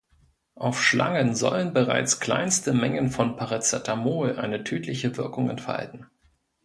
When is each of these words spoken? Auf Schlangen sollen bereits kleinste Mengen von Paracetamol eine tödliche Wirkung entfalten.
Auf 0.55 0.81
Schlangen 0.83 1.35
sollen 1.35 1.73
bereits 1.73 2.19
kleinste 2.19 2.73
Mengen 2.73 3.09
von 3.11 3.35
Paracetamol 3.35 4.39
eine 4.39 4.63
tödliche 4.63 5.15
Wirkung 5.15 5.47
entfalten. 5.51 6.07